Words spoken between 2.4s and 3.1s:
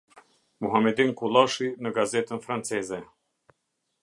franceze.